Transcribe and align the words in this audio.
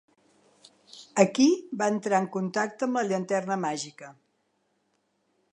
Aquí 1.23 1.45
va 1.83 1.91
entrar 1.97 2.21
en 2.23 2.27
contacte 2.37 2.89
amb 2.89 3.01
la 3.01 3.07
llanterna 3.13 3.61
màgica. 3.67 4.13